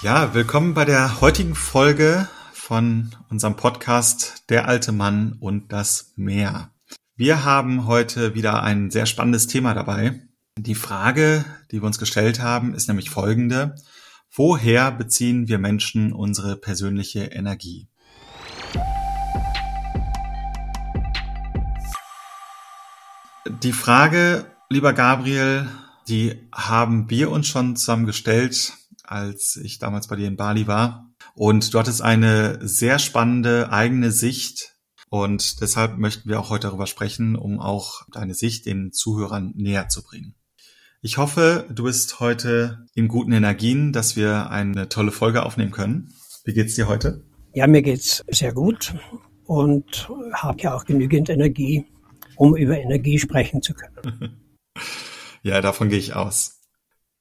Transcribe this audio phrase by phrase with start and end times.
[0.00, 6.70] Ja, willkommen bei der heutigen Folge von unserem Podcast Der alte Mann und das Meer.
[7.16, 10.22] Wir haben heute wieder ein sehr spannendes Thema dabei.
[10.56, 13.74] Die Frage, die wir uns gestellt haben, ist nämlich folgende.
[14.30, 17.88] Woher beziehen wir Menschen unsere persönliche Energie?
[23.48, 25.66] Die Frage, lieber Gabriel,
[26.06, 28.77] die haben wir uns schon zusammen gestellt,
[29.10, 31.10] als ich damals bei dir in Bali war.
[31.34, 34.76] Und du hattest eine sehr spannende eigene Sicht.
[35.10, 39.88] Und deshalb möchten wir auch heute darüber sprechen, um auch deine Sicht den Zuhörern näher
[39.88, 40.34] zu bringen.
[41.00, 46.12] Ich hoffe, du bist heute in guten Energien, dass wir eine tolle Folge aufnehmen können.
[46.44, 47.24] Wie geht's dir heute?
[47.54, 48.94] Ja, mir geht's sehr gut
[49.44, 51.86] und habe ja auch genügend Energie,
[52.36, 54.40] um über Energie sprechen zu können.
[55.42, 56.57] ja, davon gehe ich aus.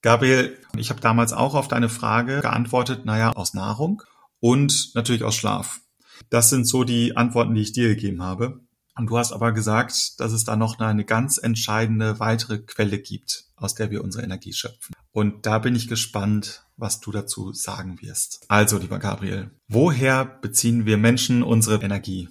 [0.08, 4.04] Gabriel, ich habe damals auch auf deine Frage geantwortet, naja, aus Nahrung
[4.40, 5.82] und natürlich aus Schlaf.
[6.30, 8.62] Das sind so die Antworten, die ich dir gegeben habe.
[8.98, 13.48] Und du hast aber gesagt, dass es da noch eine ganz entscheidende weitere Quelle gibt,
[13.58, 14.96] aus der wir unsere Energie schöpfen.
[15.12, 18.46] Und da bin ich gespannt, was du dazu sagen wirst.
[18.48, 22.30] Also, lieber Gabriel, woher beziehen wir Menschen unsere Energie?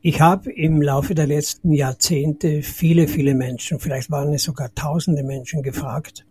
[0.00, 5.22] Ich habe im Laufe der letzten Jahrzehnte viele, viele Menschen, vielleicht waren es sogar tausende
[5.22, 6.24] Menschen gefragt,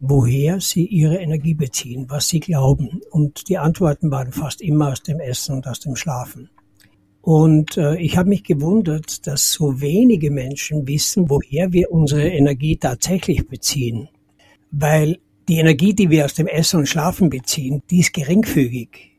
[0.00, 3.00] woher sie ihre Energie beziehen, was sie glauben.
[3.10, 6.50] Und die Antworten waren fast immer aus dem Essen und aus dem Schlafen.
[7.20, 12.76] Und äh, ich habe mich gewundert, dass so wenige Menschen wissen, woher wir unsere Energie
[12.76, 14.08] tatsächlich beziehen.
[14.70, 19.18] Weil die Energie, die wir aus dem Essen und Schlafen beziehen, die ist geringfügig.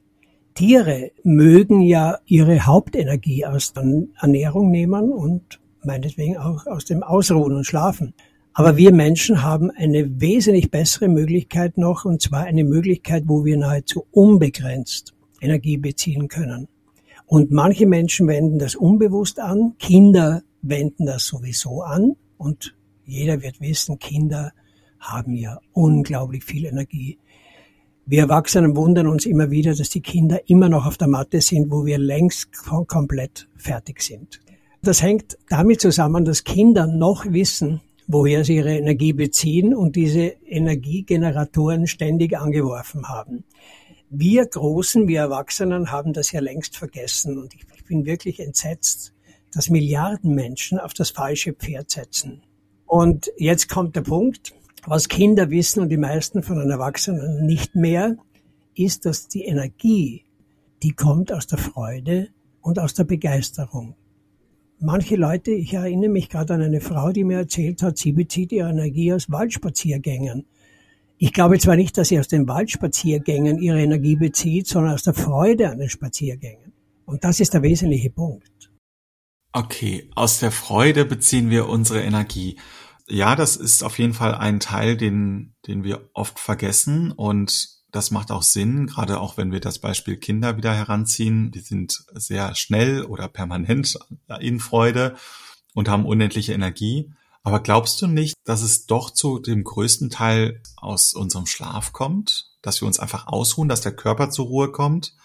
[0.55, 7.55] Tiere mögen ja ihre Hauptenergie aus der Ernährung nehmen und meinetwegen auch aus dem Ausruhen
[7.55, 8.13] und Schlafen.
[8.59, 13.55] Aber wir Menschen haben eine wesentlich bessere Möglichkeit noch, und zwar eine Möglichkeit, wo wir
[13.55, 16.67] nahezu unbegrenzt Energie beziehen können.
[17.25, 22.75] Und manche Menschen wenden das unbewusst an, Kinder wenden das sowieso an und
[23.05, 24.51] jeder wird wissen, Kinder
[24.99, 27.17] haben ja unglaublich viel Energie.
[28.05, 31.71] Wir Erwachsenen wundern uns immer wieder, dass die Kinder immer noch auf der Matte sind,
[31.71, 32.49] wo wir längst
[32.87, 34.41] komplett fertig sind.
[34.81, 37.79] Das hängt damit zusammen, dass Kinder noch wissen,
[38.11, 43.43] woher sie ihre Energie beziehen und diese Energiegeneratoren ständig angeworfen haben.
[44.09, 49.13] Wir Großen, wir Erwachsenen haben das ja längst vergessen und ich, bin wirklich entsetzt,
[49.51, 52.43] dass Milliarden Menschen auf das falsche Pferd setzen.
[52.85, 54.53] Und jetzt kommt der Punkt,
[54.85, 58.15] was Kinder wissen und die meisten von den Erwachsenen nicht mehr,
[58.75, 60.25] ist, dass die Energie,
[60.83, 62.29] die kommt aus der Freude
[62.61, 63.95] und aus der Begeisterung
[64.79, 68.51] manche Leute, ich erinnere mich gerade an eine Frau, die mir erzählt hat, sie bezieht
[68.51, 70.45] ihre Energie aus Waldspaziergängen.
[71.17, 75.13] Ich glaube zwar nicht, dass sie aus den Waldspaziergängen ihre Energie bezieht, sondern aus der
[75.13, 76.73] Freude an den Spaziergängen.
[77.05, 78.71] Und das ist der wesentliche Punkt.
[79.51, 82.57] Okay, aus der Freude beziehen wir unsere Energie.
[83.07, 88.11] Ja, das ist auf jeden Fall ein Teil, den, den wir oft vergessen und das
[88.11, 91.51] macht auch Sinn, gerade auch wenn wir das Beispiel Kinder wieder heranziehen.
[91.51, 93.97] Die sind sehr schnell oder permanent
[94.39, 95.15] in Freude
[95.73, 97.11] und haben unendliche Energie.
[97.43, 102.51] Aber glaubst du nicht, dass es doch zu dem größten Teil aus unserem Schlaf kommt?
[102.61, 105.15] Dass wir uns einfach ausruhen, dass der Körper zur Ruhe kommt?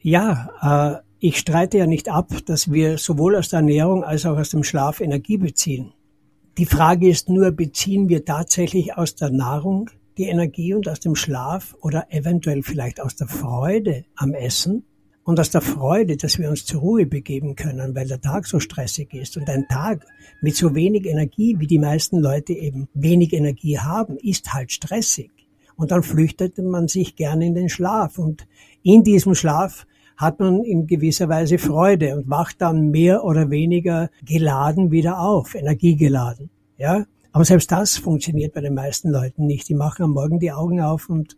[0.00, 4.38] Ja, äh, ich streite ja nicht ab, dass wir sowohl aus der Ernährung als auch
[4.38, 5.92] aus dem Schlaf Energie beziehen.
[6.56, 11.14] Die Frage ist nur, beziehen wir tatsächlich aus der Nahrung die Energie und aus dem
[11.14, 14.84] Schlaf oder eventuell vielleicht aus der Freude am Essen
[15.22, 18.60] und aus der Freude, dass wir uns zur Ruhe begeben können, weil der Tag so
[18.60, 19.36] stressig ist.
[19.36, 20.04] Und ein Tag
[20.40, 25.30] mit so wenig Energie, wie die meisten Leute eben wenig Energie haben, ist halt stressig.
[25.76, 28.18] Und dann flüchtet man sich gerne in den Schlaf.
[28.18, 28.46] Und
[28.82, 29.86] in diesem Schlaf
[30.16, 35.54] hat man in gewisser Weise Freude und wacht dann mehr oder weniger geladen wieder auf,
[35.54, 36.50] energiegeladen.
[36.76, 37.04] Ja,
[37.38, 39.68] aber selbst das funktioniert bei den meisten Leuten nicht.
[39.68, 41.36] Die machen am Morgen die Augen auf und,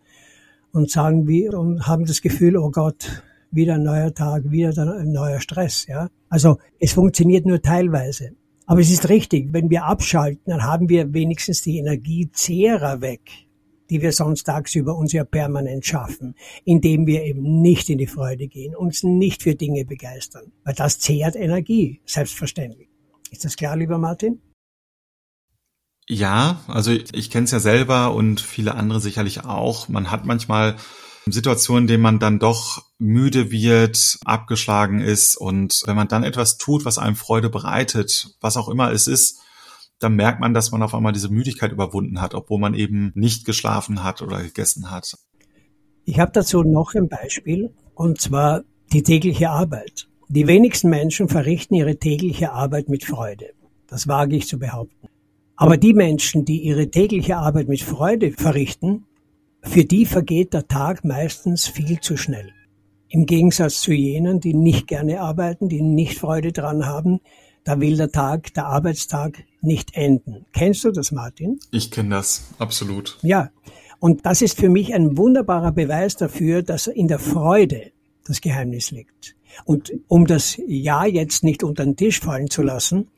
[0.73, 5.13] und sagen wie, und haben das Gefühl, oh Gott, wieder ein neuer Tag, wieder ein
[5.13, 6.09] neuer Stress, ja.
[6.31, 8.31] Also, es funktioniert nur teilweise.
[8.65, 13.21] Aber es ist richtig, wenn wir abschalten, dann haben wir wenigstens die Energiezehrer weg,
[13.91, 18.49] die wir sonst tagsüber uns ja permanent schaffen, indem wir eben nicht in die Freude
[18.49, 20.51] gehen, uns nicht für Dinge begeistern.
[20.65, 22.89] Weil das zehrt Energie, selbstverständlich.
[23.31, 24.41] Ist das klar, lieber Martin?
[26.13, 29.89] Ja, also ich, kenne es ja selber und viele andere sicherlich auch.
[29.89, 30.75] Man hat manchmal
[31.27, 36.59] Situationen, in denen man dann doch müde wird, abgeschlagen ist und wenn man dann etwas
[36.59, 39.39] tut, was einem Freude bereitet, was auch immer es ist,
[40.01, 43.45] dann merkt man, dass man auf einmal diese Müdigkeit überwunden hat, obwohl man eben nicht
[43.45, 45.17] geschlafen hat oder gegessen hat.
[46.07, 50.09] Ich habe dazu noch ein Beispiel, und zwar die tägliche Arbeit.
[50.27, 53.51] Die wenigsten Menschen verrichten ihre tägliche Arbeit mit Freude.
[53.87, 55.09] Das wage ich zu behaupten.
[55.61, 59.05] Aber die Menschen, die ihre tägliche Arbeit mit Freude verrichten,
[59.61, 62.51] für die vergeht der Tag meistens viel zu schnell.
[63.11, 67.21] Im Gegensatz zu jenen, die nicht gerne arbeiten, die nicht Freude dran haben,
[67.63, 70.47] da will der Tag, der Arbeitstag nicht enden.
[70.55, 71.61] Kennst du das, Martin?
[71.73, 73.19] Ich kenne das, absolut.
[73.21, 73.51] Ja.
[73.99, 77.93] Und das ist für mich ein wunderbarer Beweis dafür, dass in der Freude
[78.25, 79.37] das Geheimnis liegt.
[79.67, 83.09] Und um das Ja jetzt nicht unter den Tisch fallen zu lassen,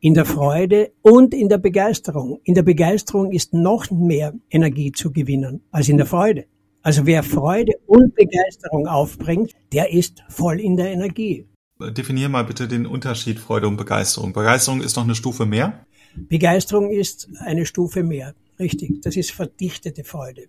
[0.00, 2.40] in der Freude und in der Begeisterung.
[2.44, 6.46] In der Begeisterung ist noch mehr Energie zu gewinnen als in der Freude.
[6.82, 11.46] Also wer Freude und Begeisterung aufbringt, der ist voll in der Energie.
[11.78, 14.32] Definier mal bitte den Unterschied Freude und Begeisterung.
[14.32, 15.84] Begeisterung ist noch eine Stufe mehr?
[16.16, 18.34] Begeisterung ist eine Stufe mehr.
[18.58, 19.02] Richtig.
[19.02, 20.46] Das ist verdichtete Freude.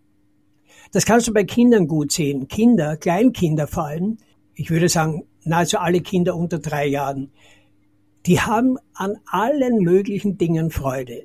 [0.92, 2.48] Das kannst du bei Kindern gut sehen.
[2.48, 4.18] Kinder, Kleinkinder vor allem,
[4.56, 7.32] ich würde sagen, nahezu alle Kinder unter drei Jahren,
[8.26, 11.24] die haben an allen möglichen Dingen Freude.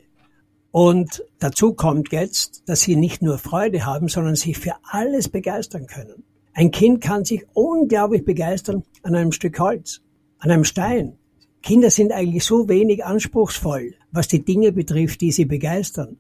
[0.71, 5.87] Und dazu kommt jetzt, dass sie nicht nur Freude haben, sondern sich für alles begeistern
[5.87, 6.23] können.
[6.53, 10.01] Ein Kind kann sich unglaublich begeistern an einem Stück Holz,
[10.39, 11.19] an einem Stein.
[11.63, 16.19] Kinder sind eigentlich so wenig anspruchsvoll, was die Dinge betrifft, die sie begeistern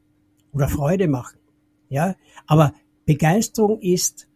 [0.52, 1.38] oder Freude machen.
[1.88, 2.74] Ja, aber
[3.04, 4.26] Begeisterung ist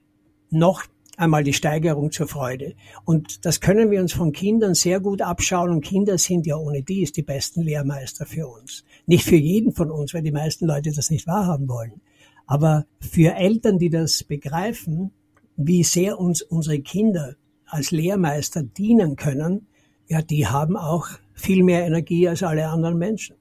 [0.51, 0.85] noch
[1.21, 2.75] einmal die Steigerung zur Freude.
[3.05, 5.71] Und das können wir uns von Kindern sehr gut abschauen.
[5.71, 8.85] Und Kinder sind ja ohne dies die besten Lehrmeister für uns.
[9.07, 12.01] Nicht für jeden von uns, weil die meisten Leute das nicht wahrhaben wollen.
[12.47, 15.13] Aber für Eltern, die das begreifen,
[15.57, 19.67] wie sehr uns unsere Kinder als Lehrmeister dienen können,
[20.09, 23.37] ja, die haben auch viel mehr Energie als alle anderen Menschen.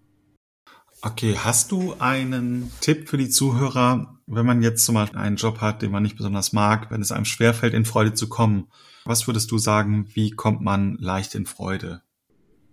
[1.01, 5.61] Okay, hast du einen Tipp für die Zuhörer, wenn man jetzt zum Beispiel einen Job
[5.61, 8.67] hat, den man nicht besonders mag, wenn es einem schwerfällt, in Freude zu kommen?
[9.05, 12.01] Was würdest du sagen, wie kommt man leicht in Freude?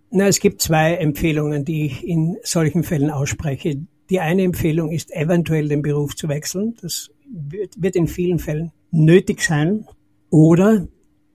[0.09, 3.81] Na, es gibt zwei Empfehlungen, die ich in solchen Fällen ausspreche.
[4.09, 6.75] Die eine Empfehlung ist, eventuell den Beruf zu wechseln.
[6.81, 9.85] Das wird, in vielen Fällen nötig sein.
[10.29, 10.87] Oder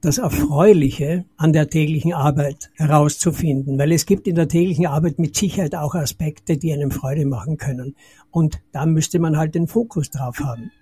[0.03, 5.37] das Erfreuliche an der täglichen Arbeit herauszufinden, weil es gibt in der täglichen Arbeit mit
[5.37, 7.95] Sicherheit auch Aspekte, die einem Freude machen können.
[8.31, 10.73] Und da müsste man halt den Fokus drauf haben.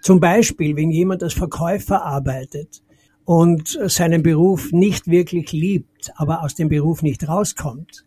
[0.00, 2.82] Zum Beispiel, wenn jemand als Verkäufer arbeitet
[3.24, 8.06] und seinen Beruf nicht wirklich liebt, aber aus dem Beruf nicht rauskommt,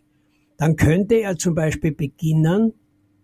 [0.58, 2.74] dann könnte er zum Beispiel beginnen,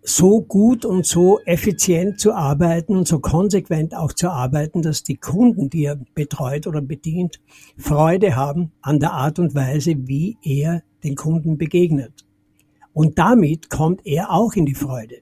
[0.03, 5.17] so gut und so effizient zu arbeiten und so konsequent auch zu arbeiten, dass die
[5.17, 7.39] Kunden, die er betreut oder bedient,
[7.77, 12.25] Freude haben an der Art und Weise, wie er den Kunden begegnet.
[12.93, 15.17] Und damit kommt er auch in die Freude.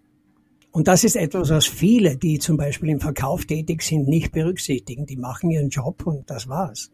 [0.71, 5.05] Und das ist etwas, was viele, die zum Beispiel im Verkauf tätig sind, nicht berücksichtigen.
[5.05, 6.91] Die machen ihren Job und das war's.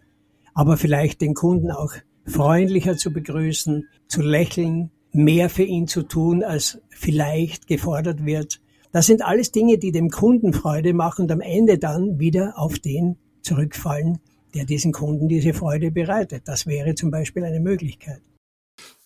[0.54, 1.94] Aber vielleicht den Kunden auch
[2.26, 8.62] freundlicher zu begrüßen, zu lächeln, mehr für ihn zu tun, als vielleicht gefordert wird.
[8.92, 12.80] Das sind alles Dinge, die dem Kunden Freude machen und am Ende dann wieder auf
[12.80, 14.20] den zurückfallen,
[14.54, 16.44] der diesen Kunden diese Freude bereitet.
[16.46, 18.22] Das wäre zum Beispiel eine Möglichkeit.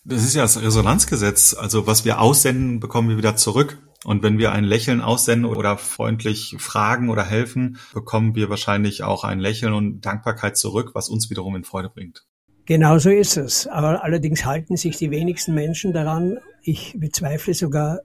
[0.03, 1.53] Das ist ja das Resonanzgesetz.
[1.53, 3.77] Also was wir aussenden, bekommen wir wieder zurück.
[4.05, 9.23] Und wenn wir ein Lächeln aussenden oder freundlich fragen oder helfen, bekommen wir wahrscheinlich auch
[9.23, 12.25] ein Lächeln und Dankbarkeit zurück, was uns wiederum in Freude bringt.
[12.69, 13.65] Genau so ist es.
[13.65, 16.37] Aber allerdings halten sich die wenigsten Menschen daran.
[16.61, 18.01] Ich bezweifle sogar,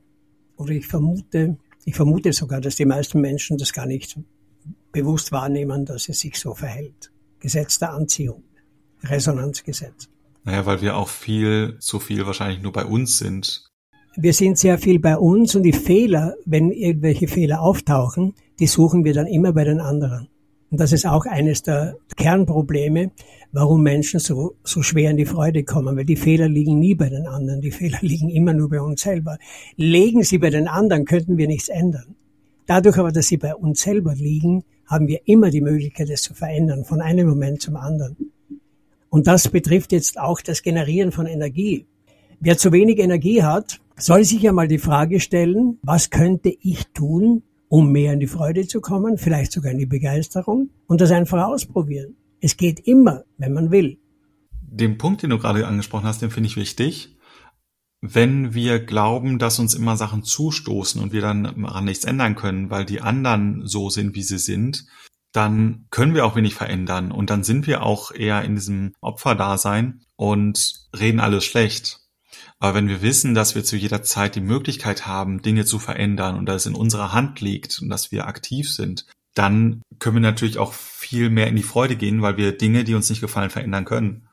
[0.57, 4.19] oder ich vermute, ich vermute sogar, dass die meisten Menschen das gar nicht
[4.91, 7.13] bewusst wahrnehmen, dass es sich so verhält.
[7.41, 8.43] Gesetz der Anziehung.
[9.03, 10.09] Resonanzgesetz.
[10.45, 13.71] Naja, weil wir auch viel, zu viel wahrscheinlich nur bei uns sind.
[14.17, 19.05] Wir sind sehr viel bei uns und die Fehler, wenn irgendwelche Fehler auftauchen, die suchen
[19.05, 20.31] wir dann immer bei den anderen.
[20.75, 23.13] Und das ist auch eines der Kernprobleme,
[23.53, 27.09] warum Menschen so, so schwer in die Freude kommen, weil die Fehler liegen nie bei
[27.09, 29.39] den anderen, die Fehler liegen immer nur bei uns selber.
[29.77, 32.17] Legen sie bei den anderen, könnten wir nichts ändern.
[32.67, 36.35] Dadurch aber, dass sie bei uns selber liegen, haben wir immer die Möglichkeit, es zu
[36.35, 38.33] verändern, von einem Moment zum anderen.
[39.11, 41.87] Und das betrifft jetzt auch das Generieren von Energie.
[42.41, 46.89] Wer zu wenig Energie hat, soll sich ja mal die Frage stellen, was könnte ich
[46.89, 51.11] tun, um mehr in die Freude zu kommen, vielleicht sogar in die Begeisterung und das
[51.11, 52.15] einfach ausprobieren.
[52.41, 53.99] Es geht immer, wenn man will.
[54.61, 57.17] Den Punkt, den du gerade angesprochen hast, den finde ich wichtig.
[58.01, 62.71] Wenn wir glauben, dass uns immer Sachen zustoßen und wir dann an nichts ändern können,
[62.71, 64.87] weil die anderen so sind, wie sie sind,
[65.33, 70.01] dann können wir auch wenig verändern und dann sind wir auch eher in diesem Opferdasein
[70.15, 72.04] und reden alles schlecht.
[72.65, 76.35] Aber wenn wir wissen, dass wir zu jeder Zeit die Möglichkeit haben, Dinge zu verändern
[76.39, 79.05] und dass es in unserer Hand liegt und dass wir aktiv sind,
[79.35, 82.95] dann können wir natürlich auch viel mehr in die Freude gehen, weil wir Dinge, die
[82.95, 84.29] uns nicht gefallen, verändern können.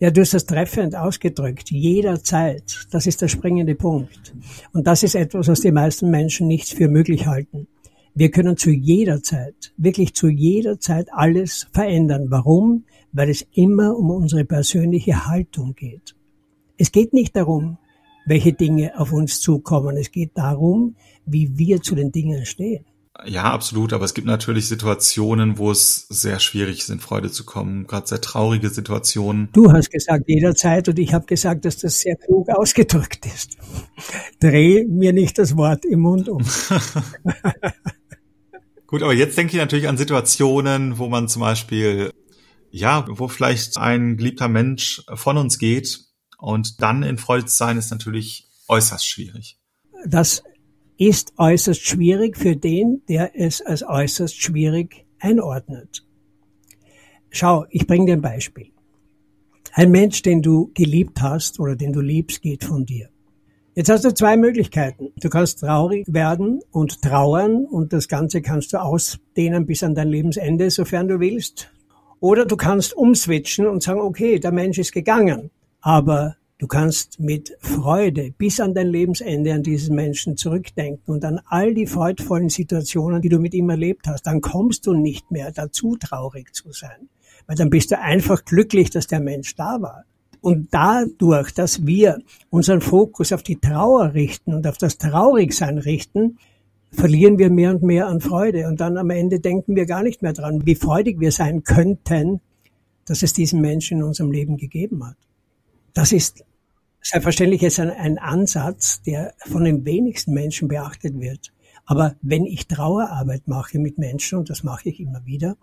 [0.00, 1.70] Ja, du hast das treffend ausgedrückt.
[1.70, 2.88] Jederzeit.
[2.90, 4.34] Das ist der springende Punkt.
[4.72, 7.68] Und das ist etwas, was die meisten Menschen nicht für möglich halten.
[8.16, 12.26] Wir können zu jeder Zeit, wirklich zu jeder Zeit alles verändern.
[12.30, 12.86] Warum?
[13.12, 16.16] Weil es immer um unsere persönliche Haltung geht.
[16.80, 17.76] Es geht nicht darum,
[18.24, 19.98] welche Dinge auf uns zukommen.
[19.98, 20.96] Es geht darum,
[21.26, 22.86] wie wir zu den Dingen stehen.
[23.26, 23.92] Ja, absolut.
[23.92, 27.86] Aber es gibt natürlich Situationen, wo es sehr schwierig ist, in Freude zu kommen.
[27.86, 29.50] Gerade sehr traurige Situationen.
[29.52, 33.58] Du hast gesagt jederzeit und ich habe gesagt, dass das sehr klug ausgedrückt ist.
[34.40, 36.42] Dreh mir nicht das Wort im Mund um.
[38.86, 42.10] Gut, aber jetzt denke ich natürlich an Situationen, wo man zum Beispiel,
[42.70, 46.08] ja, wo vielleicht ein geliebter Mensch von uns geht
[46.40, 49.58] und dann in Freude sein, ist natürlich äußerst schwierig.
[50.06, 50.42] Das
[50.96, 56.04] ist äußerst schwierig für den, der es als äußerst schwierig einordnet.
[57.30, 58.70] Schau, ich bringe dir ein Beispiel.
[59.72, 63.08] Ein Mensch, den du geliebt hast oder den du liebst, geht von dir.
[63.74, 65.12] Jetzt hast du zwei Möglichkeiten.
[65.16, 70.08] Du kannst traurig werden und trauern und das Ganze kannst du ausdehnen bis an dein
[70.08, 71.70] Lebensende, sofern du willst.
[72.18, 77.56] Oder du kannst umswitchen und sagen, okay, der Mensch ist gegangen, aber Du kannst mit
[77.60, 83.22] Freude bis an dein Lebensende an diesen Menschen zurückdenken und an all die freudvollen Situationen,
[83.22, 84.26] die du mit ihm erlebt hast.
[84.26, 87.08] Dann kommst du nicht mehr dazu, traurig zu sein.
[87.46, 90.04] Weil dann bist du einfach glücklich, dass der Mensch da war.
[90.42, 92.18] Und dadurch, dass wir
[92.50, 96.36] unseren Fokus auf die Trauer richten und auf das Traurigsein richten,
[96.92, 98.68] verlieren wir mehr und mehr an Freude.
[98.68, 102.42] Und dann am Ende denken wir gar nicht mehr dran, wie freudig wir sein könnten,
[103.06, 105.16] dass es diesen Menschen in unserem Leben gegeben hat.
[105.94, 106.44] Das ist
[107.02, 111.52] Selbstverständlich ist ein, ein Ansatz, der von den wenigsten Menschen beachtet wird.
[111.86, 115.56] Aber wenn ich Trauerarbeit mache mit Menschen, und das mache ich immer wieder,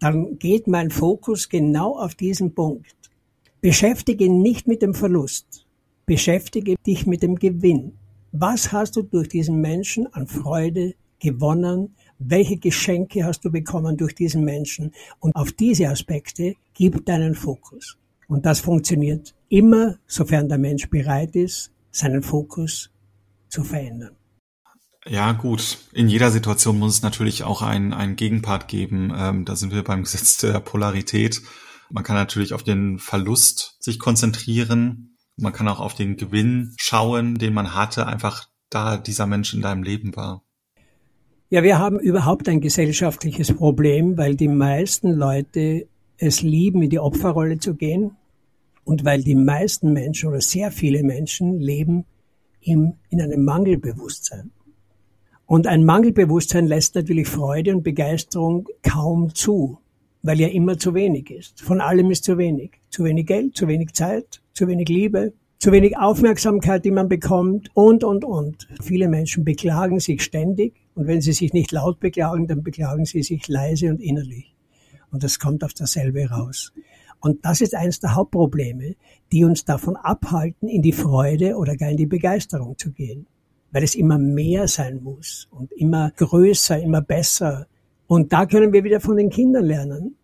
[0.00, 2.96] dann geht mein Fokus genau auf diesen Punkt.
[3.60, 5.66] Beschäftige nicht mit dem Verlust.
[6.06, 7.92] Beschäftige dich mit dem Gewinn.
[8.32, 11.94] Was hast du durch diesen Menschen an Freude gewonnen?
[12.18, 14.92] Welche Geschenke hast du bekommen durch diesen Menschen?
[15.20, 17.98] Und auf diese Aspekte gib deinen Fokus.
[18.28, 22.90] Und das funktioniert immer, sofern der Mensch bereit ist, seinen Fokus
[23.48, 24.16] zu verändern.
[25.06, 25.78] Ja, gut.
[25.92, 29.12] In jeder Situation muss es natürlich auch einen, einen Gegenpart geben.
[29.16, 31.42] Ähm, da sind wir beim Gesetz der Polarität.
[31.90, 35.16] Man kann natürlich auf den Verlust sich konzentrieren.
[35.36, 39.60] Man kann auch auf den Gewinn schauen, den man hatte, einfach da dieser Mensch in
[39.60, 40.42] deinem Leben war.
[41.50, 45.86] Ja, wir haben überhaupt ein gesellschaftliches Problem, weil die meisten Leute
[46.22, 48.12] es lieben, in die Opferrolle zu gehen
[48.84, 52.04] und weil die meisten Menschen oder sehr viele Menschen leben
[52.60, 54.50] im, in einem Mangelbewusstsein.
[55.46, 59.78] Und ein Mangelbewusstsein lässt natürlich Freude und Begeisterung kaum zu,
[60.22, 61.60] weil ja immer zu wenig ist.
[61.60, 62.80] Von allem ist zu wenig.
[62.88, 67.70] Zu wenig Geld, zu wenig Zeit, zu wenig Liebe, zu wenig Aufmerksamkeit, die man bekommt
[67.74, 68.68] und, und, und.
[68.80, 73.22] Viele Menschen beklagen sich ständig und wenn sie sich nicht laut beklagen, dann beklagen sie
[73.22, 74.54] sich leise und innerlich.
[75.12, 76.72] Und das kommt auf dasselbe raus.
[77.20, 78.96] Und das ist eines der Hauptprobleme,
[79.30, 83.26] die uns davon abhalten, in die Freude oder gar in die Begeisterung zu gehen.
[83.70, 87.66] Weil es immer mehr sein muss und immer größer, immer besser.
[88.08, 90.16] Und da können wir wieder von den Kindern lernen.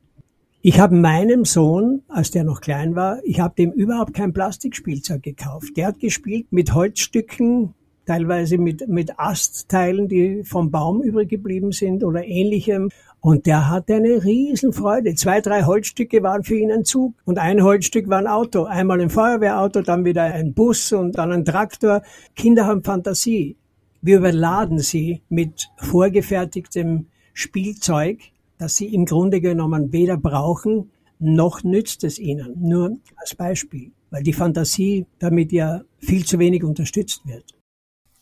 [0.61, 5.23] Ich habe meinem Sohn, als der noch klein war, ich habe dem überhaupt kein Plastikspielzeug
[5.23, 5.77] gekauft.
[5.77, 7.75] Der hat gespielt mit Holzstücken,
[8.07, 12.89] teilweise mit, mit Astteilen, die vom Baum übrig geblieben sind oder ähnlichem.
[13.21, 15.15] Und der hatte eine Riesenfreude.
[15.15, 18.65] Zwei, drei Holzstücke waren für ihn ein Zug und ein Holzstück war ein Auto.
[18.65, 22.03] Einmal ein Feuerwehrauto, dann wieder ein Bus und dann ein Traktor.
[22.37, 23.57] Kinder haben Fantasie.
[24.01, 28.21] Wir überladen sie mit vorgefertigtem Spielzeug,
[28.57, 32.55] das sie im Grunde genommen weder brauchen, noch nützt es ihnen.
[32.61, 37.45] Nur als Beispiel, weil die Fantasie damit ja viel zu wenig unterstützt wird.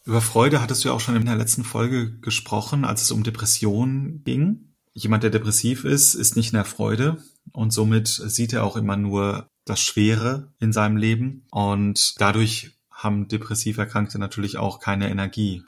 [0.07, 3.23] Über Freude hattest du ja auch schon in der letzten Folge gesprochen, als es um
[3.23, 7.19] Depressionen ging jemand, der depressiv ist, ist nicht in der Freude
[7.53, 13.29] und somit sieht er auch immer nur das Schwere in seinem Leben und dadurch haben
[13.29, 15.63] depressiv Erkrankte natürlich auch keine Energie.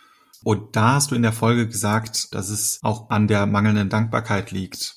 [0.45, 4.51] Und da hast du in der Folge gesagt, dass es auch an der mangelnden Dankbarkeit
[4.51, 4.97] liegt.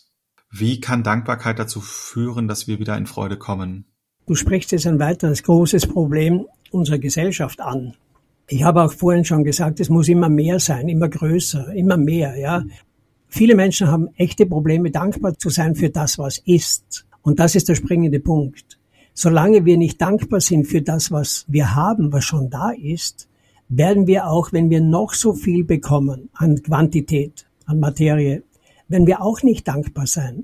[0.50, 3.85] Wie kann Dankbarkeit dazu führen, dass wir wieder in Freude kommen?
[4.27, 7.95] Du sprichst jetzt ein weiteres großes Problem unserer Gesellschaft an.
[8.47, 12.38] Ich habe auch vorhin schon gesagt, es muss immer mehr sein, immer größer, immer mehr,
[12.38, 12.63] ja.
[13.33, 17.05] Viele Menschen haben echte Probleme, dankbar zu sein für das, was ist.
[17.21, 18.77] Und das ist der springende Punkt.
[19.13, 23.29] Solange wir nicht dankbar sind für das, was wir haben, was schon da ist,
[23.69, 28.43] werden wir auch, wenn wir noch so viel bekommen an Quantität, an Materie,
[28.89, 30.43] wenn wir auch nicht dankbar sein.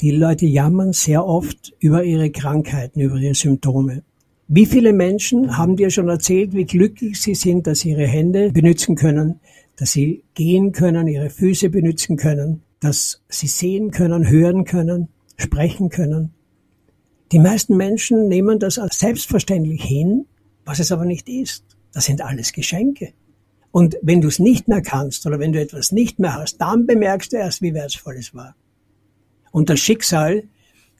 [0.00, 4.02] Die Leute jammern sehr oft über ihre Krankheiten, über ihre Symptome.
[4.46, 8.50] Wie viele Menschen haben dir schon erzählt, wie glücklich sie sind, dass sie ihre Hände
[8.50, 9.40] benutzen können,
[9.78, 15.88] dass sie gehen können, ihre Füße benutzen können, dass sie sehen können, hören können, sprechen
[15.88, 16.34] können.
[17.30, 20.26] Die meisten Menschen nehmen das als selbstverständlich hin,
[20.64, 21.64] was es aber nicht ist.
[21.92, 23.12] Das sind alles Geschenke.
[23.70, 26.86] Und wenn du es nicht mehr kannst oder wenn du etwas nicht mehr hast, dann
[26.86, 28.56] bemerkst du erst, wie wertvoll es war.
[29.52, 30.44] Und das Schicksal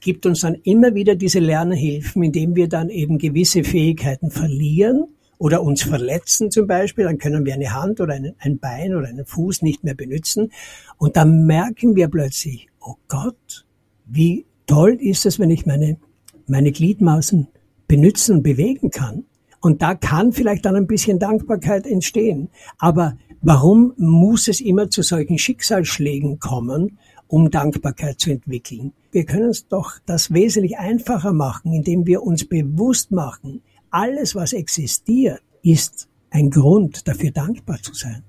[0.01, 5.63] gibt uns dann immer wieder diese Lernhilfen, indem wir dann eben gewisse Fähigkeiten verlieren oder
[5.63, 9.63] uns verletzen zum Beispiel, dann können wir eine Hand oder ein Bein oder einen Fuß
[9.63, 10.53] nicht mehr benutzen.
[10.99, 13.65] Und dann merken wir plötzlich, oh Gott,
[14.05, 15.99] wie toll ist es, wenn ich meine,
[16.47, 17.49] meine Gliedmaßen
[17.87, 19.25] benutzen und bewegen kann.
[19.61, 22.51] Und da kann vielleicht dann ein bisschen Dankbarkeit entstehen.
[22.79, 28.93] Aber warum muss es immer zu solchen Schicksalsschlägen kommen, um Dankbarkeit zu entwickeln?
[29.11, 34.53] Wir können es doch das wesentlich einfacher machen, indem wir uns bewusst machen, alles, was
[34.53, 38.25] existiert, ist ein Grund dafür dankbar zu sein.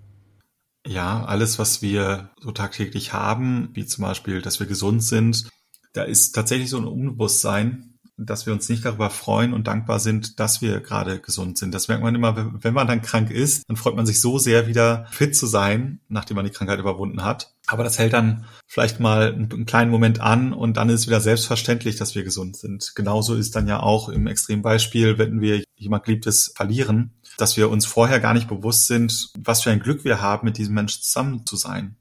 [0.87, 5.49] Ja, alles, was wir so tagtäglich haben, wie zum Beispiel, dass wir gesund sind,
[5.93, 7.88] da ist tatsächlich so ein Unbewusstsein,
[8.25, 11.73] dass wir uns nicht darüber freuen und dankbar sind, dass wir gerade gesund sind.
[11.73, 14.67] Das merkt man immer, wenn man dann krank ist, dann freut man sich so sehr,
[14.67, 17.53] wieder fit zu sein, nachdem man die Krankheit überwunden hat.
[17.67, 21.97] Aber das hält dann vielleicht mal einen kleinen Moment an und dann ist wieder selbstverständlich,
[21.97, 22.93] dass wir gesund sind.
[22.95, 27.85] Genauso ist dann ja auch im Extrembeispiel, wenn wir jemand Geliebtes verlieren, dass wir uns
[27.85, 31.45] vorher gar nicht bewusst sind, was für ein Glück wir haben, mit diesem Menschen zusammen
[31.45, 31.95] zu sein.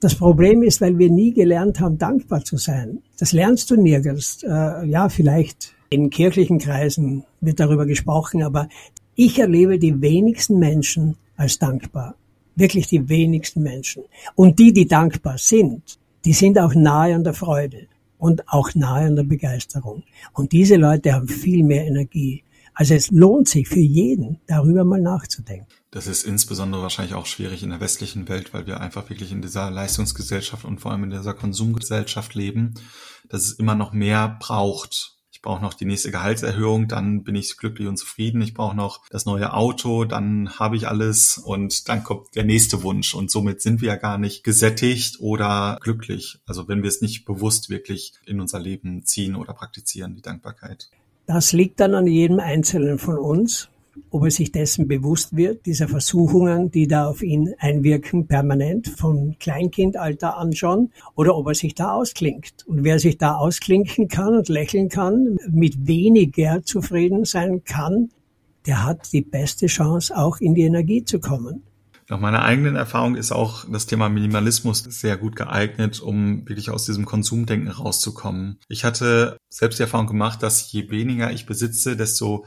[0.00, 2.98] Das Problem ist, weil wir nie gelernt haben, dankbar zu sein.
[3.18, 4.42] Das lernst du nirgends.
[4.42, 8.68] Äh, ja, vielleicht in kirchlichen Kreisen wird darüber gesprochen, aber
[9.14, 12.14] ich erlebe die wenigsten Menschen als dankbar.
[12.56, 14.02] Wirklich die wenigsten Menschen.
[14.34, 17.86] Und die, die dankbar sind, die sind auch nahe an der Freude
[18.18, 20.02] und auch nahe an der Begeisterung.
[20.32, 22.42] Und diese Leute haben viel mehr Energie.
[22.80, 25.66] Also es lohnt sich für jeden, darüber mal nachzudenken.
[25.90, 29.42] Das ist insbesondere wahrscheinlich auch schwierig in der westlichen Welt, weil wir einfach wirklich in
[29.42, 32.74] dieser Leistungsgesellschaft und vor allem in dieser Konsumgesellschaft leben,
[33.28, 35.16] dass es immer noch mehr braucht.
[35.32, 38.40] Ich brauche noch die nächste Gehaltserhöhung, dann bin ich glücklich und zufrieden.
[38.42, 42.84] Ich brauche noch das neue Auto, dann habe ich alles und dann kommt der nächste
[42.84, 43.12] Wunsch.
[43.12, 46.38] Und somit sind wir ja gar nicht gesättigt oder glücklich.
[46.46, 50.90] Also wenn wir es nicht bewusst wirklich in unser Leben ziehen oder praktizieren, die Dankbarkeit.
[51.28, 53.70] Das liegt dann an jedem Einzelnen von uns
[54.10, 59.36] ob er sich dessen bewusst wird, dieser Versuchungen, die da auf ihn einwirken, permanent von
[59.38, 62.64] Kleinkindalter an schon, oder ob er sich da ausklingt.
[62.66, 68.10] Und wer sich da ausklinken kann und lächeln kann, mit weniger zufrieden sein kann,
[68.66, 71.62] der hat die beste Chance, auch in die Energie zu kommen.
[72.10, 76.86] Nach meiner eigenen Erfahrung ist auch das Thema Minimalismus sehr gut geeignet, um wirklich aus
[76.86, 78.58] diesem Konsumdenken rauszukommen.
[78.68, 82.46] Ich hatte selbst die Erfahrung gemacht, dass je weniger ich besitze, desto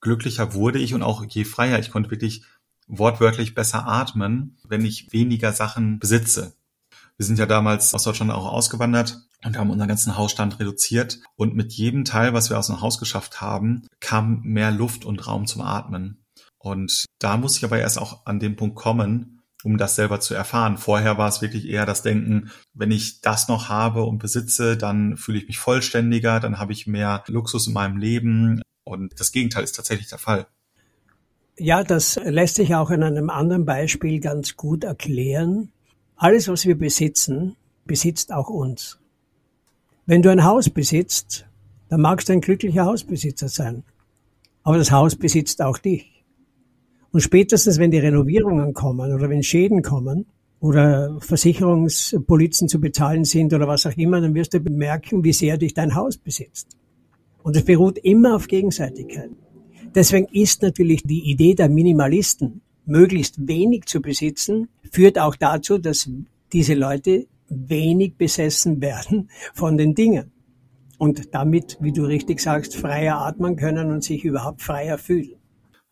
[0.00, 1.80] glücklicher wurde ich und auch je freier.
[1.80, 2.44] Ich konnte wirklich
[2.86, 6.54] wortwörtlich besser atmen, wenn ich weniger Sachen besitze.
[7.16, 11.18] Wir sind ja damals aus Deutschland auch ausgewandert und haben unseren ganzen Hausstand reduziert.
[11.34, 15.26] Und mit jedem Teil, was wir aus dem Haus geschafft haben, kam mehr Luft und
[15.26, 16.19] Raum zum Atmen.
[16.60, 20.34] Und da muss ich aber erst auch an den Punkt kommen, um das selber zu
[20.34, 20.78] erfahren.
[20.78, 25.16] Vorher war es wirklich eher das Denken, wenn ich das noch habe und besitze, dann
[25.16, 29.64] fühle ich mich vollständiger, dann habe ich mehr Luxus in meinem Leben, und das Gegenteil
[29.64, 30.46] ist tatsächlich der Fall.
[31.56, 35.70] Ja, das lässt sich auch in einem anderen Beispiel ganz gut erklären.
[36.16, 38.98] Alles, was wir besitzen, besitzt auch uns.
[40.06, 41.46] Wenn du ein Haus besitzt,
[41.88, 43.84] dann magst du ein glücklicher Hausbesitzer sein.
[44.62, 46.19] Aber das Haus besitzt auch dich.
[47.12, 50.26] Und spätestens, wenn die Renovierungen kommen oder wenn Schäden kommen
[50.60, 55.58] oder Versicherungspolizen zu bezahlen sind oder was auch immer, dann wirst du bemerken, wie sehr
[55.58, 56.76] dich dein Haus besitzt.
[57.42, 59.30] Und es beruht immer auf Gegenseitigkeit.
[59.94, 66.08] Deswegen ist natürlich die Idee der Minimalisten, möglichst wenig zu besitzen, führt auch dazu, dass
[66.52, 70.30] diese Leute wenig besessen werden von den Dingen.
[70.98, 75.36] Und damit, wie du richtig sagst, freier atmen können und sich überhaupt freier fühlen.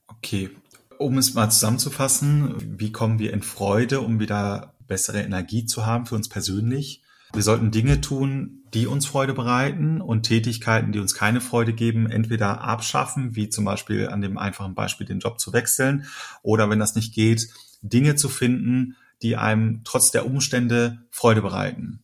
[0.06, 0.50] Okay.
[0.98, 6.06] Um es mal zusammenzufassen, wie kommen wir in Freude, um wieder bessere Energie zu haben
[6.06, 7.02] für uns persönlich?
[7.32, 12.10] Wir sollten Dinge tun, die uns Freude bereiten und Tätigkeiten, die uns keine Freude geben,
[12.10, 16.06] entweder abschaffen, wie zum Beispiel an dem einfachen Beispiel den Job zu wechseln,
[16.42, 17.48] oder wenn das nicht geht,
[17.80, 22.02] Dinge zu finden, die einem trotz der Umstände Freude bereiten.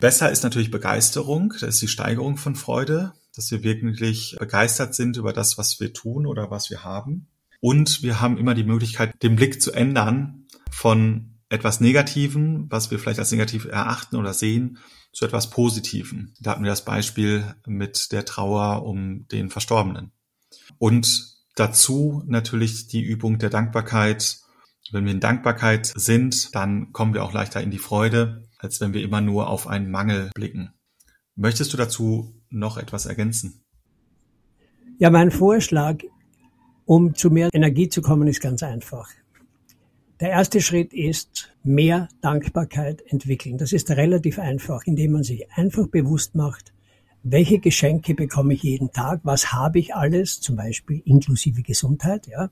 [0.00, 5.16] Besser ist natürlich Begeisterung, das ist die Steigerung von Freude, dass wir wirklich begeistert sind
[5.16, 7.28] über das, was wir tun oder was wir haben.
[7.60, 12.98] Und wir haben immer die Möglichkeit, den Blick zu ändern von etwas Negativen, was wir
[12.98, 14.78] vielleicht als negativ erachten oder sehen,
[15.12, 16.34] zu etwas Positiven.
[16.40, 20.12] Da hatten wir das Beispiel mit der Trauer um den Verstorbenen.
[20.78, 24.38] Und dazu natürlich die Übung der Dankbarkeit.
[24.92, 28.92] Wenn wir in Dankbarkeit sind, dann kommen wir auch leichter in die Freude, als wenn
[28.92, 30.72] wir immer nur auf einen Mangel blicken.
[31.34, 33.64] Möchtest du dazu noch etwas ergänzen?
[34.98, 36.02] Ja, mein Vorschlag,
[36.86, 39.10] um zu mehr Energie zu kommen, ist ganz einfach.
[40.20, 43.58] Der erste Schritt ist mehr Dankbarkeit entwickeln.
[43.58, 46.72] Das ist relativ einfach, indem man sich einfach bewusst macht,
[47.22, 52.50] welche Geschenke bekomme ich jeden Tag, was habe ich alles, zum Beispiel inklusive Gesundheit, ja.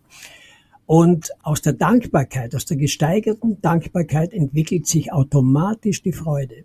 [0.85, 6.64] Und aus der Dankbarkeit, aus der gesteigerten Dankbarkeit entwickelt sich automatisch die Freude.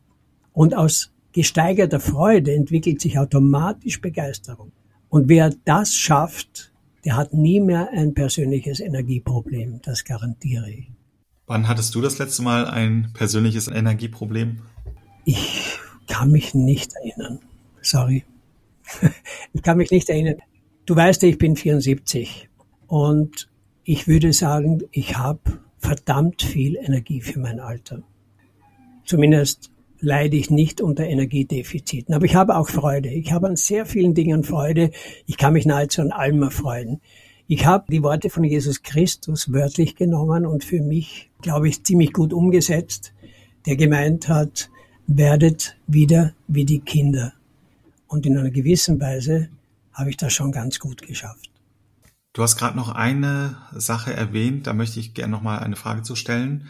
[0.52, 4.74] Und aus gesteigerter Freude entwickelt sich automatisch Begeisterung.
[5.08, 6.74] Und wer das schafft,
[7.10, 10.92] der hat nie mehr ein persönliches Energieproblem, das garantiere ich.
[11.48, 14.60] Wann hattest du das letzte Mal ein persönliches Energieproblem?
[15.26, 17.40] Ich kann mich nicht erinnern.
[17.82, 18.26] Sorry.
[19.54, 20.36] Ich kann mich nicht erinnern.
[20.86, 22.48] Du weißt ich bin 74
[22.86, 23.50] und
[23.84, 25.40] ich würde sagen, ich habe
[25.80, 28.04] verdammt viel Energie für mein Alter.
[29.04, 32.14] Zumindest leide ich nicht unter Energiedefiziten.
[32.14, 33.10] Aber ich habe auch Freude.
[33.10, 34.92] Ich habe an sehr vielen Dingen Freude.
[35.26, 37.02] Ich kann mich nahezu an allem erfreuen.
[37.48, 42.14] Ich habe die Worte von Jesus Christus wörtlich genommen und für mich, glaube ich, ziemlich
[42.14, 43.14] gut umgesetzt,
[43.66, 44.70] der gemeint hat,
[45.08, 47.34] werdet wieder wie die Kinder.
[48.08, 49.50] Und in einer gewissen Weise
[49.94, 51.50] habe ich das schon ganz gut geschafft.
[52.34, 56.04] Du hast gerade noch eine Sache erwähnt, da möchte ich gerne noch mal eine Frage
[56.04, 56.68] zu stellen.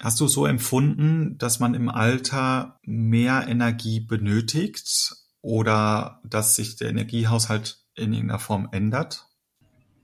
[0.00, 6.90] Hast du so empfunden, dass man im Alter mehr Energie benötigt oder dass sich der
[6.90, 9.26] Energiehaushalt in irgendeiner Form ändert?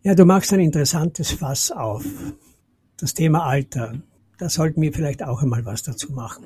[0.02, 2.04] Ja, du machst ein interessantes Fass auf.
[2.98, 4.02] Das Thema Alter.
[4.38, 6.44] Da sollten wir vielleicht auch einmal was dazu machen.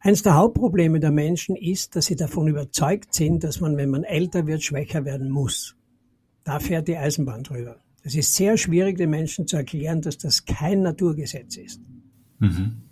[0.00, 4.04] Eines der Hauptprobleme der Menschen ist, dass sie davon überzeugt sind, dass man, wenn man
[4.04, 5.76] älter wird, schwächer werden muss.
[6.44, 7.76] Da fährt die Eisenbahn drüber.
[8.02, 11.80] Es ist sehr schwierig, den Menschen zu erklären, dass das kein Naturgesetz ist.
[12.44, 12.82] Mhm.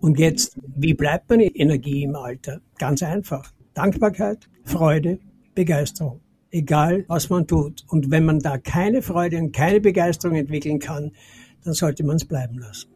[0.00, 2.60] Und jetzt, wie bleibt man Energie im Alter?
[2.78, 3.50] Ganz einfach.
[3.72, 5.18] Dankbarkeit, Freude,
[5.54, 6.20] Begeisterung.
[6.50, 7.84] Egal, was man tut.
[7.88, 11.10] Und wenn man da keine Freude und keine Begeisterung entwickeln kann,
[11.64, 12.90] dann sollte man es bleiben lassen.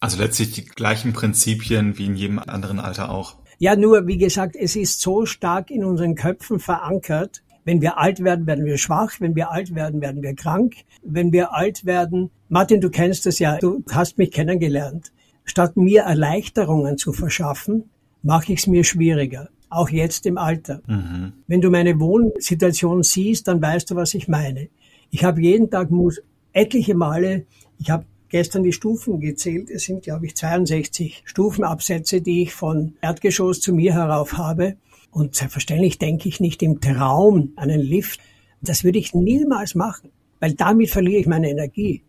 [0.00, 3.36] Also letztlich die gleichen Prinzipien wie in jedem anderen Alter auch.
[3.58, 7.42] Ja, nur, wie gesagt, es ist so stark in unseren Köpfen verankert.
[7.64, 9.12] Wenn wir alt werden, werden wir schwach.
[9.18, 10.74] Wenn wir alt werden, werden wir krank.
[11.02, 15.12] Wenn wir alt werden, Martin, du kennst das ja, du hast mich kennengelernt.
[15.50, 17.90] Statt mir Erleichterungen zu verschaffen,
[18.22, 19.48] mache ich es mir schwieriger.
[19.68, 20.80] Auch jetzt im Alter.
[20.86, 21.32] Mhm.
[21.48, 24.68] Wenn du meine Wohnsituation siehst, dann weißt du, was ich meine.
[25.10, 27.46] Ich habe jeden Tag muss etliche Male,
[27.80, 29.70] ich habe gestern die Stufen gezählt.
[29.70, 34.76] Es sind, glaube ich, 62 Stufenabsätze, die ich von Erdgeschoss zu mir herauf habe.
[35.10, 38.20] Und selbstverständlich denke ich nicht im Traum an einen Lift.
[38.60, 42.04] Das würde ich niemals machen, weil damit verliere ich meine Energie.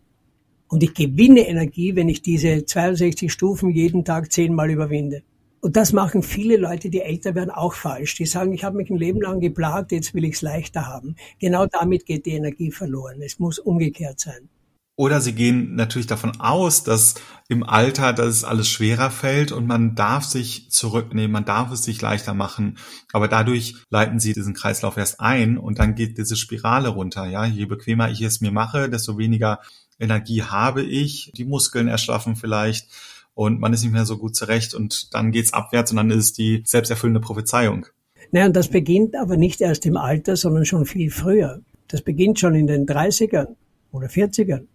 [0.72, 5.22] Und ich gewinne Energie, wenn ich diese 62 Stufen jeden Tag zehnmal überwinde.
[5.60, 8.14] Und das machen viele Leute, die älter werden, auch falsch.
[8.14, 11.16] Die sagen, ich habe mich ein Leben lang geplagt, jetzt will ich es leichter haben.
[11.38, 13.20] Genau damit geht die Energie verloren.
[13.20, 14.48] Es muss umgekehrt sein.
[14.96, 17.16] Oder sie gehen natürlich davon aus, dass
[17.48, 22.00] im Alter das alles schwerer fällt und man darf sich zurücknehmen, man darf es sich
[22.00, 22.78] leichter machen.
[23.12, 27.26] Aber dadurch leiten sie diesen Kreislauf erst ein und dann geht diese Spirale runter.
[27.26, 29.60] Ja, je bequemer ich es mir mache, desto weniger
[29.98, 32.88] Energie habe ich, die Muskeln erschlaffen vielleicht
[33.34, 36.18] und man ist nicht mehr so gut zurecht und dann geht's abwärts und dann ist
[36.18, 37.86] es die selbsterfüllende Prophezeiung.
[38.30, 41.60] Naja, und das beginnt aber nicht erst im Alter, sondern schon viel früher.
[41.88, 43.48] Das beginnt schon in den 30ern
[43.90, 44.66] oder 40ern,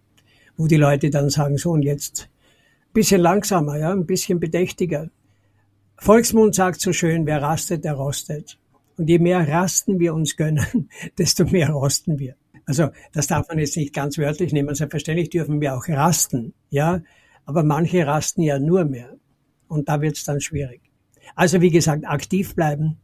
[0.56, 2.28] wo die Leute dann sagen, so und jetzt
[2.88, 5.10] ein bisschen langsamer, ja, ein bisschen bedächtiger.
[5.96, 8.58] Volksmund sagt so schön, wer rastet, der rostet.
[8.96, 12.34] Und je mehr Rasten wir uns gönnen, desto mehr rosten wir.
[12.68, 14.74] Also das darf man jetzt nicht ganz wörtlich nehmen.
[14.74, 17.00] Selbstverständlich dürfen wir auch rasten, ja,
[17.46, 19.16] aber manche rasten ja nur mehr
[19.68, 20.82] und da wird es dann schwierig.
[21.34, 22.98] Also wie gesagt, aktiv bleiben,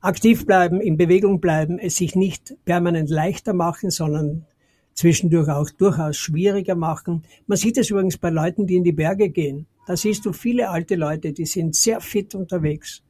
[0.00, 4.46] aktiv bleiben, in Bewegung bleiben, es sich nicht permanent leichter machen, sondern
[4.94, 7.24] zwischendurch auch durchaus schwieriger machen.
[7.48, 9.66] Man sieht es übrigens bei Leuten, die in die Berge gehen.
[9.88, 13.02] Da siehst du viele alte Leute, die sind sehr fit unterwegs.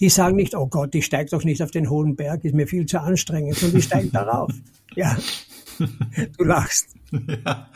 [0.00, 2.66] Die sagen nicht, oh Gott, ich steige doch nicht auf den hohen Berg, ist mir
[2.66, 4.52] viel zu anstrengend, und die steigen darauf.
[4.94, 5.14] Ja,
[6.38, 6.94] du lachst.
[7.10, 7.68] Ja.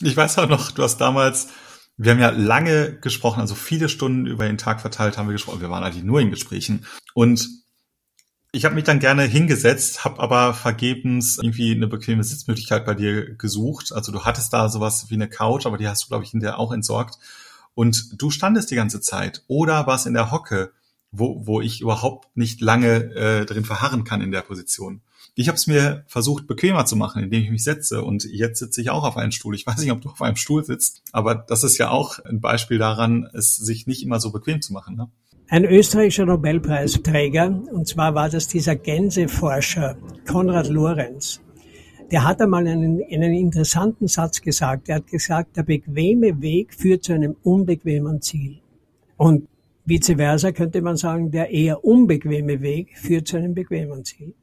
[0.00, 1.48] Ich weiß auch noch, du hast damals,
[1.96, 5.60] wir haben ja lange gesprochen, also viele Stunden über den Tag verteilt haben wir gesprochen.
[5.60, 6.86] Wir waren eigentlich nur in Gesprächen.
[7.12, 7.48] Und
[8.52, 13.34] ich habe mich dann gerne hingesetzt, habe aber vergebens irgendwie eine bequeme Sitzmöglichkeit bei dir
[13.34, 13.92] gesucht.
[13.92, 16.60] Also du hattest da sowas wie eine Couch, aber die hast du, glaube ich, hinterher
[16.60, 17.18] auch entsorgt.
[17.74, 20.72] und du standest die ganze Zeit oder warst in der Hocke,
[21.12, 25.02] wo, wo ich überhaupt nicht lange äh, drin verharren kann in der Position.
[25.34, 28.02] Ich habe es mir versucht, bequemer zu machen, indem ich mich setze.
[28.02, 29.54] Und jetzt sitze ich auch auf einem Stuhl.
[29.54, 32.40] Ich weiß nicht, ob du auf einem Stuhl sitzt, aber das ist ja auch ein
[32.40, 34.96] Beispiel daran, es sich nicht immer so bequem zu machen.
[34.96, 35.08] Ne?
[35.48, 39.96] Ein österreichischer Nobelpreisträger, und zwar war das dieser Gänseforscher
[40.26, 41.40] Konrad Lorenz.
[42.10, 44.88] Der hat einmal einen, einen interessanten Satz gesagt.
[44.88, 48.60] Er hat gesagt, der bequeme Weg führt zu einem unbequemen Ziel.
[49.16, 49.48] Und
[49.90, 54.34] vice versa könnte man sagen, der eher unbequeme Weg führt zu einem bequemen Ziel.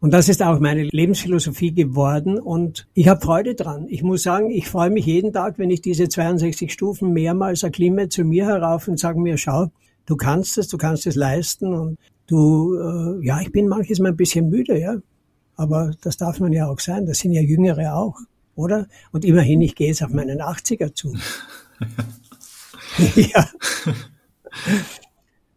[0.00, 3.86] Und das ist auch meine Lebensphilosophie geworden und ich habe Freude dran.
[3.88, 8.08] Ich muss sagen, ich freue mich jeden Tag, wenn ich diese 62 Stufen mehrmals erklimme
[8.08, 9.70] zu mir herauf und sage mir, schau,
[10.04, 14.10] du kannst es, du kannst es leisten und du, äh, ja, ich bin manches Mal
[14.10, 14.96] ein bisschen müde, ja,
[15.56, 17.06] aber das darf man ja auch sein.
[17.06, 18.18] Das sind ja Jüngere auch,
[18.54, 18.86] oder?
[19.12, 21.14] Und immerhin, ich gehe jetzt auf meinen 80er zu.
[23.16, 23.48] ja.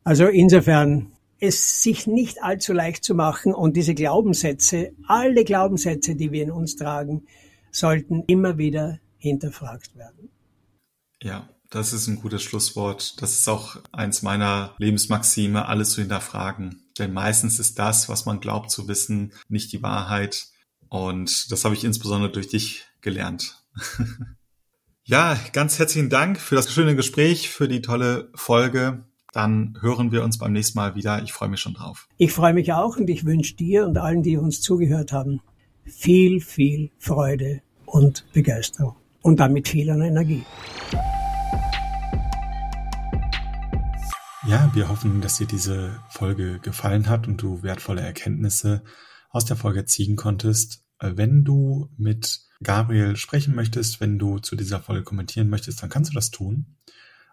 [0.03, 6.31] Also insofern, es sich nicht allzu leicht zu machen und diese Glaubenssätze, alle Glaubenssätze, die
[6.31, 7.23] wir in uns tragen,
[7.71, 10.29] sollten immer wieder hinterfragt werden.
[11.21, 13.21] Ja, das ist ein gutes Schlusswort.
[13.21, 16.83] Das ist auch eins meiner Lebensmaxime, alles zu hinterfragen.
[16.97, 20.47] Denn meistens ist das, was man glaubt zu wissen, nicht die Wahrheit.
[20.89, 23.63] Und das habe ich insbesondere durch dich gelernt.
[25.09, 29.05] ja, ganz herzlichen Dank für das schöne Gespräch, für die tolle Folge.
[29.33, 31.23] Dann hören wir uns beim nächsten Mal wieder.
[31.23, 32.07] Ich freue mich schon drauf.
[32.17, 35.41] Ich freue mich auch und ich wünsche dir und allen, die uns zugehört haben,
[35.83, 40.43] viel, viel Freude und Begeisterung und damit viel Energie.
[44.47, 48.83] Ja, wir hoffen, dass dir diese Folge gefallen hat und du wertvolle Erkenntnisse
[49.31, 50.83] aus der Folge ziehen konntest.
[50.99, 55.89] Äh, wenn du mit Gabriel sprechen möchtest, wenn du zu dieser Folge kommentieren möchtest, dann
[55.89, 56.77] kannst du das tun.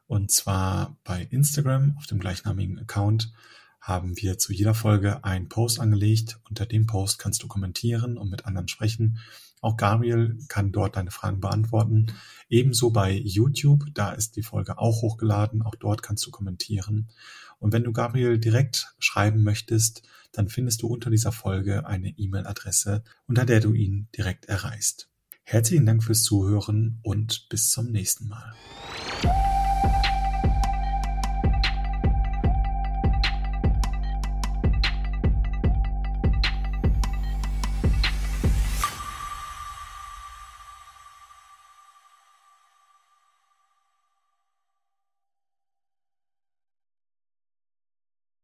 [0.06, 3.32] Und zwar bei Instagram auf dem gleichnamigen Account
[3.80, 6.38] haben wir zu jeder Folge einen Post angelegt.
[6.48, 9.18] Unter dem Post kannst du kommentieren und mit anderen sprechen.
[9.60, 12.06] Auch Gabriel kann dort deine Fragen beantworten.
[12.48, 15.62] Ebenso bei YouTube, da ist die Folge auch hochgeladen.
[15.62, 17.08] Auch dort kannst du kommentieren.
[17.58, 23.02] Und wenn du Gabriel direkt schreiben möchtest, dann findest du unter dieser Folge eine E-Mail-Adresse,
[23.26, 25.08] unter der du ihn direkt erreichst.
[25.44, 28.52] Herzlichen Dank fürs Zuhören und bis zum nächsten Mal.